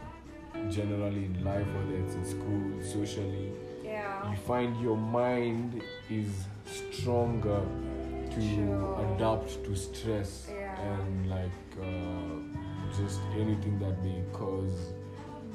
[0.70, 3.52] generally in life, whether it's in school, socially,
[3.84, 4.30] Yeah.
[4.30, 6.28] you find your mind is
[6.66, 7.62] stronger
[8.30, 9.14] to Sure.
[9.14, 10.80] adapt to stress Yeah.
[10.80, 11.50] and like
[11.80, 12.59] uh,
[12.96, 14.92] just anything that may cause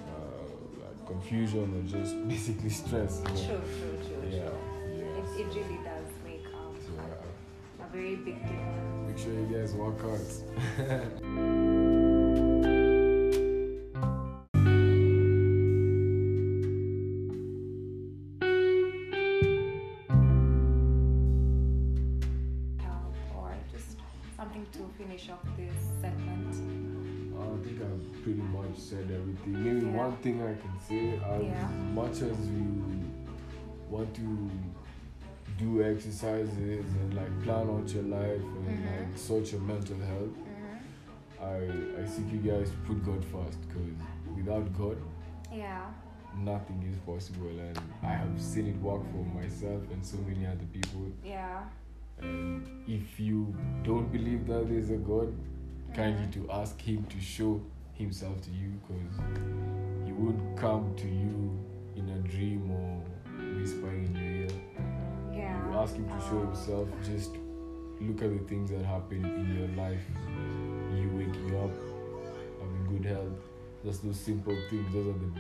[0.08, 3.20] uh, like confusion or just basically stress.
[3.20, 3.46] you know?
[3.48, 4.98] True, true, true, Yeah, true.
[4.98, 5.04] yeah.
[5.04, 7.86] It, it really does make um, Yeah.
[7.86, 9.08] a very big difference.
[9.08, 11.62] Make sure you guys work out.
[32.22, 33.04] As you
[33.90, 34.50] want to
[35.60, 36.50] do exercises
[37.02, 38.86] and like plan out your life and Mhm.
[39.10, 40.34] like sort your mental health,
[41.42, 43.98] I I seek you guys to put God first because
[44.36, 44.98] without God,
[45.54, 45.92] Yeah.
[46.38, 47.50] nothing is possible.
[47.60, 51.12] And I have seen it work for myself and so many other people.
[51.24, 51.64] Yeah.
[52.22, 55.34] And if you don't believe that there's a God,
[55.94, 57.60] kindly to ask Him to show
[57.94, 59.20] Himself to you because
[60.06, 61.60] He would come to you
[61.96, 63.04] in a dream or
[63.60, 64.50] whispering in your ear.
[65.34, 65.70] Yeah.
[65.70, 67.32] You ask Him to show Himself, just
[68.02, 70.02] look at the things that happen in your life.
[70.94, 71.72] You waking up,
[72.62, 73.40] having good health.
[73.84, 75.32] Just those simple things, those are the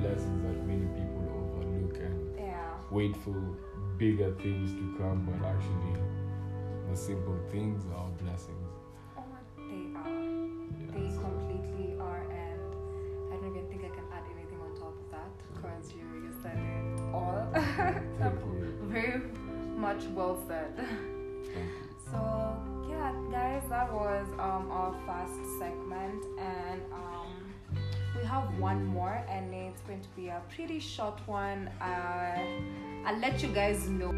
[0.00, 2.74] blessings that many people overlook and Yeah.
[2.90, 3.34] wait for
[3.98, 6.00] bigger things to come, but actually,
[6.90, 8.61] the simple things are blessings.
[30.50, 31.68] Pretty short one.
[31.80, 32.38] Uh,
[33.06, 34.12] I'll let you guys know.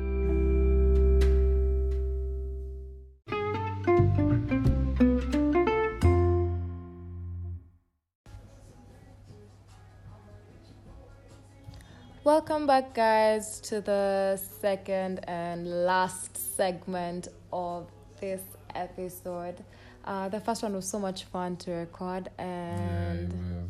[12.25, 18.41] Welcome back, guys, to the second and last segment of this
[18.75, 19.63] episode.
[20.05, 23.64] Uh, the first one was so much fun to record, and Yeah,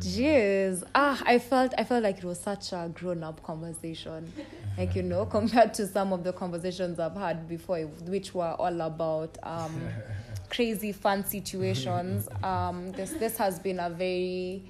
[0.00, 0.82] Jeez.
[0.94, 4.32] Ah, I felt I felt like it was such a grown up conversation.
[4.78, 8.82] Like, you know, compared to some of the conversations I've had before, which were all
[8.82, 9.88] about um,
[10.50, 12.28] crazy fun situations.
[12.44, 14.62] Um, this this has been a very,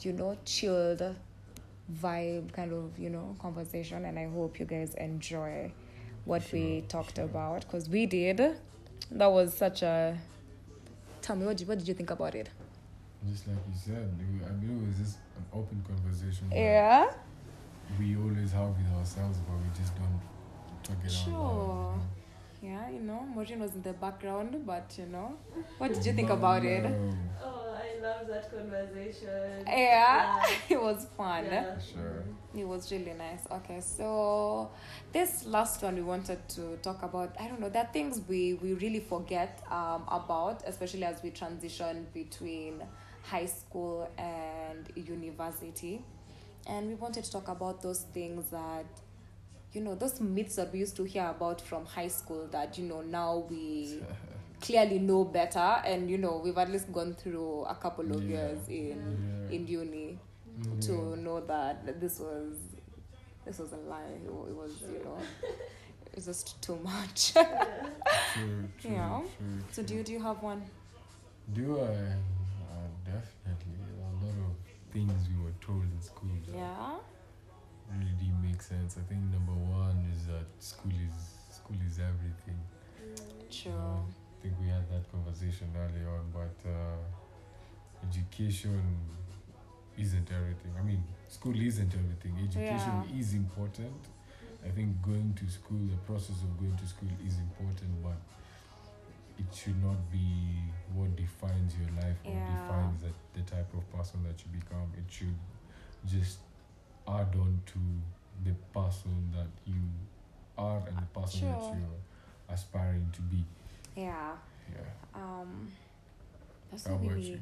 [0.00, 1.14] you know, chilled
[2.02, 5.70] vibe kind of, you know, conversation and I hope you guys enjoy
[6.24, 7.24] what we talked sure.
[7.24, 8.56] about because we did.
[9.12, 10.18] That was such a
[11.22, 12.48] tell me what did, what did you think about it
[13.28, 16.50] Just like you said, it- I mean, it was just an open conversation.
[16.52, 17.10] yeah
[17.98, 20.20] We always have with ourselves, but we just don't
[20.82, 21.32] talk it out Sure.
[21.32, 22.00] loud.
[22.62, 25.36] yeah you know Maureen was in the background but you know
[25.78, 26.84] what did you think But about it
[27.46, 29.64] Oh, I love that conversation.
[29.66, 31.78] yeah it was fun Yeah.
[31.78, 32.22] Sure.
[32.56, 33.42] It was really nice.
[33.50, 34.70] Okay, so
[35.12, 37.34] this last one we wanted to talk about.
[37.40, 37.68] I don't know.
[37.68, 42.74] There are things we we really forget um, about, especially as we transition between
[43.24, 46.02] high school and university,
[46.66, 48.86] and we wanted to talk about those things that
[49.72, 52.84] you know those myths that we used to hear about from high school that you
[52.84, 54.00] know now we
[54.60, 58.36] clearly know better and you know we've at least gone through a couple of Yeah.
[58.36, 59.00] years in
[59.50, 59.56] Yeah.
[59.56, 60.18] in uni
[60.62, 60.80] Yeah.
[60.86, 62.54] to know that this was
[63.44, 64.04] this was a lie.
[64.24, 65.18] It was, you know,
[66.06, 67.34] it was just too much.
[67.34, 67.42] True,
[68.80, 69.18] true, Yeah.
[69.18, 70.62] true, so do you do you have one?
[71.52, 72.16] Do I?
[73.14, 73.94] Definitely.
[74.00, 74.56] A lot of
[74.92, 76.98] things we were told in school that Yeah.
[77.90, 78.96] really didn't make sense.
[78.96, 81.16] I think number one is that school is
[81.54, 82.58] school is everything.
[83.50, 83.72] True.
[83.72, 86.98] I think we had that conversation earlier on, but uh,
[88.08, 88.82] education
[89.98, 90.72] isn't everything.
[90.78, 92.34] I mean, school isn't everything.
[92.48, 93.18] Education Yeah.
[93.20, 94.00] is important.
[94.66, 98.18] I think going to school, the process of going to school is important, but
[99.38, 100.54] it should not be
[100.94, 102.62] what defines your life or Yeah.
[102.66, 104.92] defines the, the type of person that you become.
[104.96, 105.34] It should
[106.06, 106.38] just
[107.08, 107.78] add on to
[108.44, 109.80] the person that you
[110.56, 111.50] are and the person Sure.
[111.52, 111.98] that you're
[112.54, 113.44] aspiring to be.
[113.96, 114.32] Yeah.
[114.72, 114.80] Yeah.
[115.14, 115.68] Um.
[116.70, 117.40] There's How you?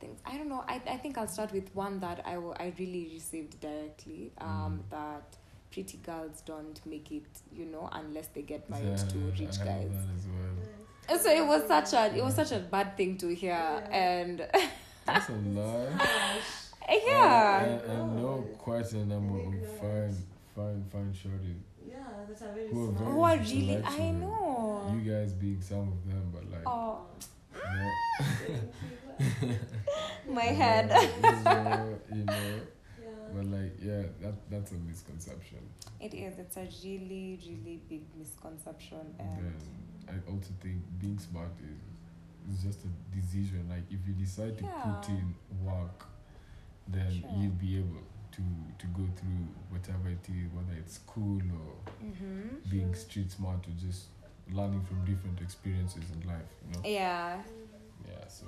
[0.00, 0.20] things.
[0.24, 0.64] I don't know.
[0.66, 4.32] I, I think I'll start with one that I, I really received directly.
[4.38, 4.82] Um.
[4.88, 4.90] Mm.
[4.90, 5.36] That
[5.72, 9.56] pretty girls don't make it, you know, unless they get married Yeah, to rich guys.
[9.58, 10.49] that well.
[11.10, 13.88] And so it was such a it was such a bad thing to hear, Yeah.
[13.90, 14.38] and
[15.06, 15.88] That's a lie.
[17.06, 17.62] yeah.
[17.64, 20.16] And, and, and no quite a oh number of fine,
[20.54, 21.62] fine, fine shorties.
[21.84, 21.96] Yeah,
[22.28, 23.82] that's a very Who are Who are really?
[23.84, 24.92] I know.
[24.94, 27.00] You guys being some of them, but like, Oh,
[30.28, 30.88] you my you head.
[31.44, 32.60] know, you know,
[33.34, 35.58] but like, yeah, that that's a misconception.
[36.00, 36.38] It is.
[36.38, 39.54] It's a really, really big misconception, and Then
[40.08, 43.66] I also think being smart is is just a decision.
[43.68, 45.34] Like if you decide to put in
[45.64, 46.06] work,
[46.88, 47.30] then Sure.
[47.36, 48.42] you'll be able to
[48.78, 53.72] to go through whatever it is, whether it's school or hmm being street smart or
[53.88, 54.06] just
[54.52, 56.50] learning from different experiences in life.
[56.66, 56.88] You know?
[56.88, 57.42] yeah,
[58.08, 58.26] Yeah.
[58.28, 58.46] So.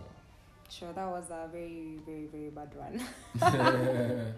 [0.71, 0.93] sure.
[0.93, 2.99] That was a very, very, very bad one.
[3.41, 4.33] yeah.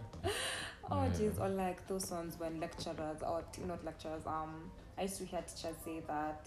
[0.91, 1.41] Oh, jeez.
[1.41, 4.27] Or like those ones when lecturers or t- not lecturers.
[4.27, 6.47] Um, I used to hear teachers say that.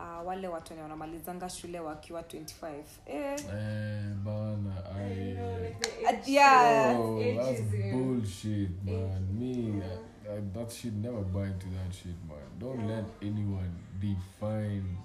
[0.00, 2.72] Uh, wale watu wenye wanamalizanga shule wakiwa 25
[3.06, 7.00] eh, Eh, bana, I Uh, yeah.
[7.00, 9.22] Oh, that's bullshit, man.
[9.38, 12.58] Me, I, I, that shit never buy into that shit, man.
[12.58, 12.96] Don't Yeah.
[12.96, 14.96] let anyone define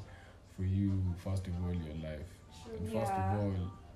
[0.56, 0.92] for you,
[1.24, 2.30] first of all, your life.
[2.80, 3.34] And first Yeah.
[3.34, 3.54] of all,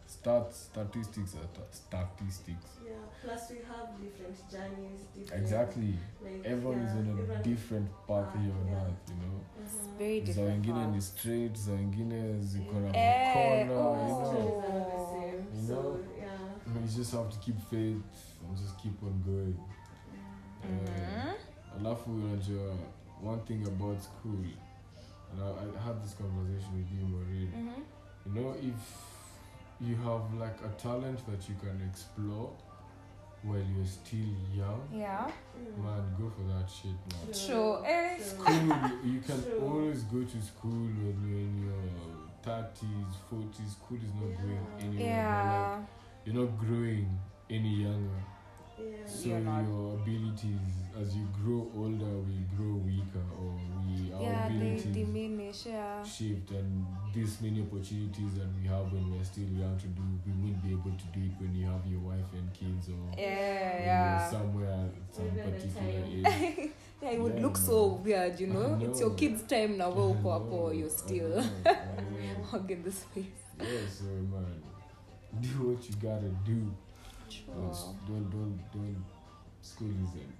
[0.07, 2.65] start statistics are ta- statistics.
[2.85, 2.93] Yeah.
[3.23, 4.99] Plus, we have different journeys.
[5.15, 5.93] Different, Exactly.
[6.23, 8.83] Like, Everyone is yeah, on a everyone- different path here on Yeah.
[8.87, 9.39] earth, you know.
[9.59, 9.97] Mhm.
[9.97, 10.49] very za different.
[10.49, 11.07] wengine ni paths.
[11.07, 13.97] straight za wengine ziko na Eh, makona oh.
[13.97, 15.53] you know Stories are not.
[15.55, 15.97] You So, know?
[16.17, 16.81] yeah.
[16.83, 18.03] you just have to keep faith
[18.49, 19.55] and just keep on going
[20.63, 21.33] Eh, Mhm.
[21.79, 22.75] alafu unajua
[23.25, 24.45] one thing about school
[25.31, 27.83] and I, I had this conversation with you Maureen Mhm.
[28.25, 29.07] you know if
[29.79, 32.49] you have like a talent that you can explore
[33.43, 35.29] while you're still young Yeah.
[35.57, 35.83] Mm.
[35.83, 37.83] man go for that shit man True.
[37.85, 38.17] Eh.
[38.19, 39.61] school you, you can True.
[39.61, 41.83] always go to school when you're in your
[42.43, 44.85] 30s 40s school is not going Yeah.
[44.85, 45.79] anywhere but, like, Yeah.
[46.25, 48.23] you're not growing any younger
[48.79, 49.05] Yeah.
[49.07, 49.63] so You're not.
[49.63, 50.59] your abilities
[50.99, 53.53] as you grow older we grow weaker or
[53.85, 55.65] we our Yeah, they abilities diminish.
[55.65, 56.03] Yeah.
[56.03, 60.31] shift and these many opportunities that we have when we're still young to do we
[60.43, 63.83] won't be able to do it when you have your wife and kids or Yeah,
[63.89, 64.29] yeah.
[64.29, 66.71] somewhere at some Maybe particular age
[67.01, 67.63] Yeah, it would Yeah, look man.
[67.65, 68.79] so weird, you I know?
[68.81, 69.89] It's your kid's time now.
[69.91, 72.43] Well, I oh, poor, know, poor, you're still know, I know.
[72.51, 73.25] hugging the space.
[73.59, 74.61] Yeah, so man,
[75.41, 76.73] do what you gotta do.
[77.47, 77.73] Don't,
[78.07, 79.05] don't, don't, don't.
[79.61, 80.33] School isn't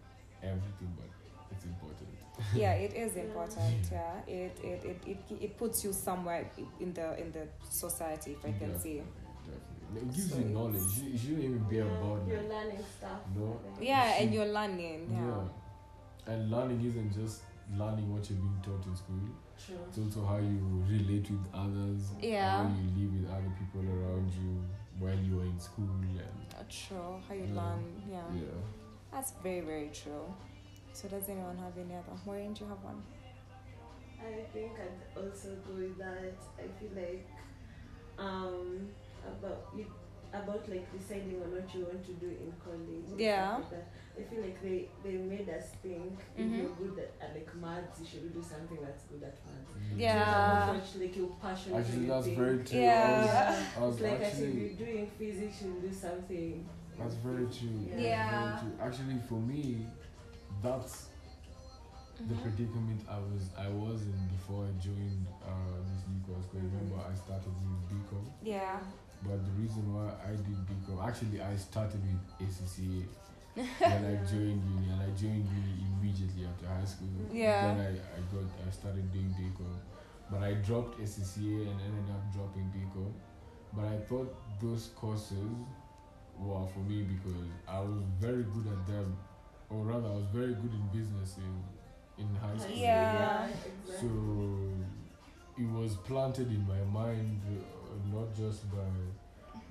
[0.43, 1.09] everything, but
[1.51, 2.09] it's important.
[2.55, 3.85] yeah, it is important.
[3.91, 8.39] Yeah, it it, it, it it puts you somewhere in the in the society, if
[8.45, 9.03] I can Definitely, say.
[9.45, 10.01] Definitely.
[10.01, 10.81] It gives So you knowledge.
[11.01, 13.19] You, you shouldn't even be Yeah, about You're learning stuff.
[13.35, 13.59] No.
[13.81, 15.09] Yeah, and you're learning.
[15.11, 15.25] Yeah.
[15.27, 16.33] Yeah.
[16.33, 17.41] And learning isn't just
[17.75, 19.19] learning what you're being taught in school.
[19.65, 19.77] True.
[19.89, 22.13] It's also how you relate with others.
[22.21, 22.63] Yeah.
[22.63, 24.63] How you live with other people around you
[24.99, 25.89] while you are in school.
[26.01, 26.19] And,
[26.53, 27.19] uh, true.
[27.27, 27.61] How you yeah.
[27.61, 27.83] learn.
[28.09, 28.21] Yeah.
[28.35, 28.61] Yeah.
[29.11, 30.33] That's very, very true.
[30.93, 32.17] So does anyone have any other?
[32.25, 33.01] Maureen, do you have one?
[34.19, 36.33] I think I'd also go with that.
[36.57, 37.27] I feel like
[38.17, 38.89] um
[39.27, 39.85] about you
[40.43, 43.19] about like deciding on what you want to do in college.
[43.19, 43.57] Yeah.
[43.71, 43.85] like.
[44.19, 46.39] I feel like they they made us think Mhm.
[46.39, 49.71] if you're good at, at like maths, you should do something that's good at maths.
[49.95, 50.65] Yeah.
[50.65, 51.77] How much like you're passionate.
[51.79, 52.79] Actually, and you that's think- very true.
[52.79, 53.63] Yeah.
[53.77, 54.59] I was, It's I like was I said, actually.
[54.61, 56.69] you're doing physics, you should do something.
[56.97, 57.77] That's very true.
[57.85, 57.91] Yeah.
[57.91, 58.41] That's Yeah.
[58.41, 58.85] very true.
[58.85, 59.85] Actually, for me,
[60.63, 61.09] that's
[62.17, 62.41] the Mhm.
[62.41, 66.45] predicament I was I was in before I joined uh, this new course.
[66.49, 68.79] 'Cause remember, I started with BCom, Yeah.
[69.23, 73.05] But the reason why I did BCom, actually, I started with ACCA
[73.55, 73.65] when
[74.11, 77.07] I joined uni, and I joined uni immediately after high school.
[77.31, 77.73] Yeah.
[77.73, 79.75] Then I, I got I started doing BCom,
[80.31, 83.11] but I dropped ACCA and ended up dropping BCom.
[83.73, 85.37] But I thought those courses
[86.37, 89.17] were for me because I was very good at them,
[89.69, 92.75] or rather, I was very good in business in in high school.
[92.75, 93.47] Yeah.
[93.47, 94.07] exactly.
[94.07, 94.09] So
[95.57, 98.85] it was planted in my mind, uh, not just by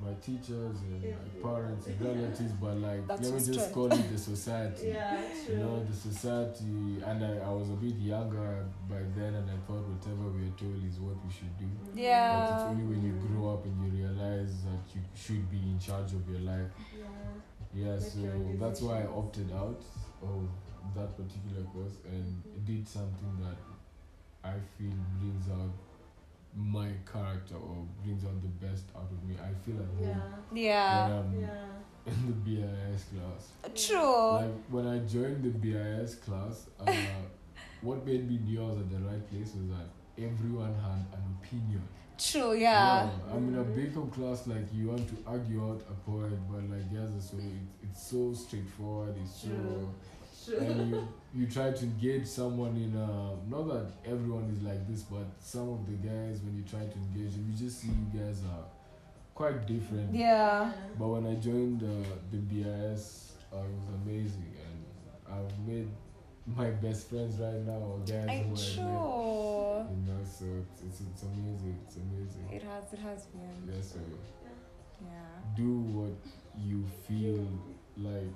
[0.03, 4.13] my teachers and my parents and relatives, but like That's let me just call it
[4.13, 4.89] the society.
[4.95, 5.55] yeah, true.
[5.55, 9.57] You know, the society, and I, I was a bit younger by then, and I
[9.67, 11.69] thought whatever we are told is what we should do.
[11.95, 12.37] Yeah.
[12.37, 15.79] But it's only when you grow up and you realize that you should be in
[15.79, 16.71] charge of your life.
[16.93, 17.07] Yeah.
[17.75, 18.21] Yeah, so
[18.59, 19.83] that's why I opted out
[20.23, 20.49] of
[20.95, 23.57] that particular course and did something that
[24.43, 25.75] I feel brings out
[26.57, 29.35] my character or brings out the best out of me.
[29.37, 30.63] I feel at home Yeah.
[30.69, 31.09] Yeah.
[31.09, 32.13] when I'm Yeah.
[32.13, 33.53] in the BIS class.
[33.75, 34.33] True.
[34.33, 36.91] Like when I joined the BIS class, uh,
[37.83, 39.89] what made me knew I was at the right place was that
[40.23, 41.83] everyone had an opinion.
[42.19, 42.55] True.
[42.55, 43.05] Yeah.
[43.05, 43.35] yeah.
[43.35, 46.87] I'm in a BCom class, like you want to argue out a point, but like
[46.91, 47.45] yes, so it,
[47.83, 49.15] it's so straightforward.
[49.23, 49.57] It's so True.
[49.59, 49.89] True.
[50.49, 55.03] And you you try to engage someone in a not that everyone is like this,
[55.03, 58.21] but some of the guys when you try to engage them, you just see you
[58.21, 58.65] guys are
[59.35, 60.15] quite different.
[60.15, 60.73] Yeah.
[60.99, 65.89] But when I joined uh, the BIS, uh, it was amazing, and I've made
[66.47, 69.91] my best friends right now, or guys I who I met.
[69.91, 71.79] You know, so it's, it's it's amazing.
[71.87, 72.49] It's amazing.
[72.53, 72.93] It has.
[72.93, 73.75] It has been.
[73.75, 73.99] Yeah, so
[75.03, 75.09] Yeah.
[75.57, 76.17] do what
[76.57, 77.47] you feel
[77.99, 78.33] like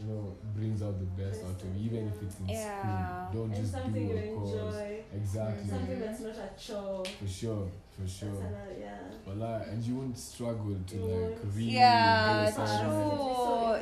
[0.00, 3.28] you know brings out the best out of you, even if it's in Yeah.
[3.30, 3.42] school.
[3.46, 4.54] Don't and just something do you a course.
[4.74, 5.04] enjoy.
[5.14, 5.68] Exactly.
[5.70, 7.04] Something that's not a chore.
[7.04, 8.28] For sure, for sure.
[8.30, 8.98] another, yeah.
[9.24, 11.54] But like, and you won't struggle to You like won't.
[11.54, 11.68] read.
[11.68, 13.16] Yeah, do assignments.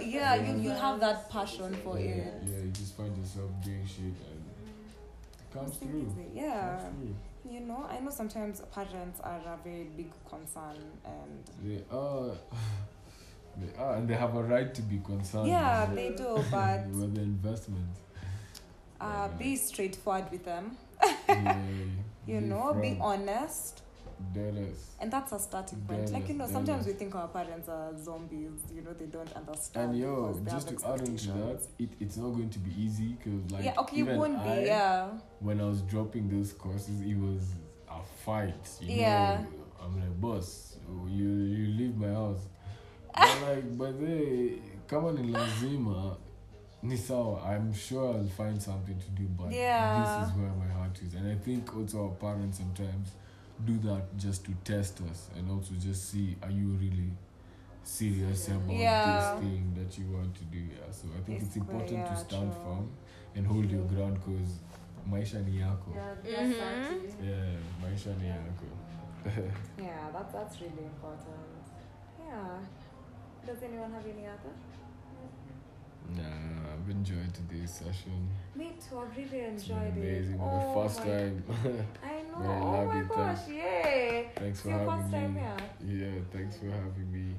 [0.03, 0.07] true.
[0.07, 2.43] Yeah, you, you have that passion for yeah, it.
[2.47, 4.43] Yeah, you just find yourself doing shit and
[5.41, 6.07] it comes It's through.
[6.13, 6.31] easy.
[6.35, 6.79] Yeah.
[6.79, 7.15] Comes through.
[7.53, 12.33] You know, I know sometimes parents are a very big concern and They are.
[13.57, 15.47] They are, and they have a right to be concerned.
[15.49, 17.87] yeah, with they do, but with the investment.
[19.01, 20.77] uh, be straightforward with them.
[21.29, 21.57] yeah,
[22.27, 23.83] You be know, be honest,
[24.35, 24.91] honest.
[25.01, 26.13] and that's a starting point.
[26.13, 28.53] Like you know, Jealous, sometimes we think our parents are zombies.
[28.75, 29.91] You know, they don't understand.
[29.91, 33.17] And yo, just to add on to that, it, it's not going to be easy
[33.19, 34.67] because like yeah, okay, you even won't I, be.
[34.67, 35.09] Yeah,
[35.41, 37.43] when I was dropping those courses, it was
[37.91, 38.69] a fight.
[38.81, 39.39] You Yeah.
[39.39, 39.47] know,
[39.85, 40.77] I'm like, boss,
[41.09, 42.47] you you leave my house.
[43.15, 44.59] But like, but they
[44.89, 46.17] come on in Lazima,
[46.83, 47.41] ni sawa.
[47.43, 50.21] I'm sure I'll find something to do, but Yeah.
[50.21, 53.13] this is where my heart is, and I think also our parents sometimes
[53.65, 57.13] do that just to test us and also just see are you really
[57.85, 59.35] serious about Yeah.
[59.37, 60.59] this thing that you want to do.
[60.59, 62.63] Yeah, so I think It's it's important quite- to stand true.
[62.65, 62.91] firm
[63.37, 64.59] and hold your ground because
[65.09, 65.91] maisha ni yako.
[65.95, 66.23] Yeah, Mhm.
[66.23, 67.29] that's actually.
[67.31, 68.67] Yeah, maisha ni yako.
[69.79, 71.63] yeah, that's that's really important.
[72.19, 72.59] Yeah.
[73.47, 74.53] Does anyone have any other?
[76.17, 78.29] Nah, I've enjoyed today's session.
[78.55, 78.99] Me too.
[78.99, 80.03] I've really enjoyed it.
[80.21, 80.41] amazing.
[80.41, 81.45] Oh My first my- time.
[82.05, 82.39] I know.
[82.39, 83.39] Very oh my gosh!
[83.39, 83.49] thanks.
[83.49, 84.31] Yay!
[84.37, 85.41] thanks It's for your having first time me.
[85.41, 85.57] here.
[86.15, 87.35] Yeah, thanks for having me.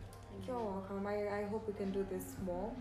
[0.47, 1.07] You're welcome.
[1.07, 2.71] I, I hope we can do this more.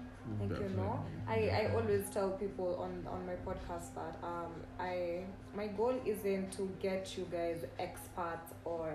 [0.41, 4.53] Like you know, Definitely, I, I always tell people on, on my podcast that um
[4.79, 8.93] I my goal isn't to get you guys experts or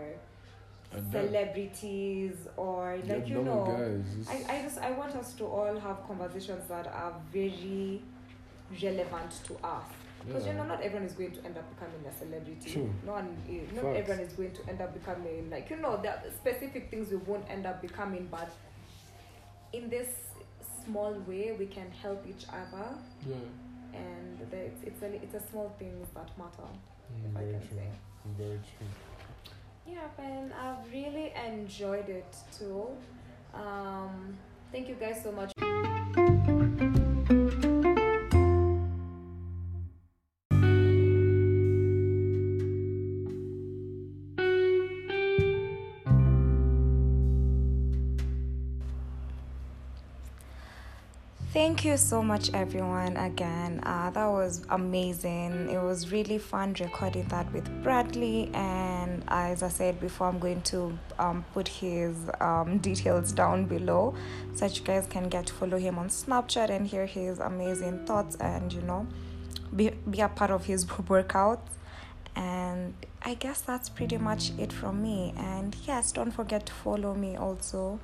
[1.12, 5.80] celebrities or Yeah, like you know guys, I, I just I want us to all
[5.80, 8.02] have conversations that are very
[8.84, 9.86] relevant to us.
[10.26, 12.90] Because you know, not everyone is going to end up becoming a celebrity.
[13.06, 13.98] No one, eh, not Facts.
[14.00, 17.18] everyone is going to end up becoming like you know there are specific things we
[17.18, 18.50] won't end up becoming, but
[19.74, 20.08] in this
[20.86, 22.88] small way we can help each other,
[23.28, 23.36] yeah.
[23.94, 26.68] and the, it's it's a it's a small things that matter.
[27.14, 27.78] Mm, If I can true.
[27.78, 27.88] say.
[28.38, 28.88] Very true.
[29.90, 32.88] Yeah, and I've really enjoyed it too.
[33.54, 34.38] Um,
[34.72, 36.34] Thank you guys so much.
[51.58, 53.18] Thank you so much, everyone.
[53.18, 55.72] Again, uh, that was amazing.
[55.72, 58.52] It was really fun recording that with Bradley.
[58.54, 64.14] And as I said before, I'm going to um, put his um, details down below
[64.54, 68.06] so that you guys can get to follow him on Snapchat and hear his amazing
[68.06, 69.08] thoughts and, you know,
[69.76, 71.70] be, be a part of his workouts.
[72.36, 72.94] And
[73.24, 75.34] I guess that's pretty much it from me.
[75.36, 78.00] And yes, don't forget to follow me also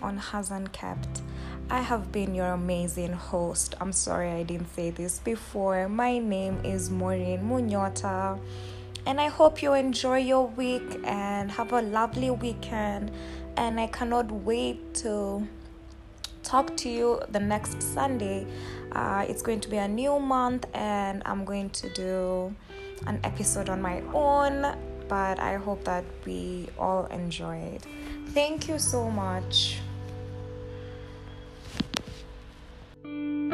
[0.00, 1.22] on Has Unkept.
[1.70, 3.74] I have been your amazing host.
[3.80, 5.88] I'm sorry I didn't say this before.
[5.88, 8.38] My name is Maureen Munyota,
[9.06, 13.12] and I hope you enjoy your week and have a lovely weekend.
[13.56, 15.48] And I cannot wait to
[16.42, 18.46] talk to you the next Sunday.
[18.92, 22.54] Uh, it's going to be a new month, and I'm going to do
[23.06, 24.76] an episode on my own.
[25.08, 27.86] But I hope that we all enjoy it.
[28.28, 29.78] Thank you so much.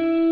[0.00, 0.29] Thank you.